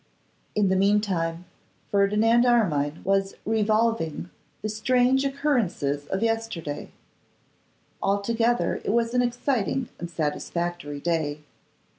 In 0.55 0.69
the 0.69 0.75
mean 0.75 0.99
time, 0.99 1.45
Ferdinand 1.91 2.43
Armine 2.43 3.03
was 3.03 3.35
revolving 3.45 4.31
the 4.63 4.67
strange 4.67 5.23
occurrences 5.23 6.07
of 6.07 6.23
yesterday. 6.23 6.89
Altogether 8.01 8.81
it 8.83 8.93
was 8.93 9.13
an 9.13 9.21
exciting 9.21 9.89
and 9.99 10.09
satisfactory 10.09 10.99
day. 10.99 11.41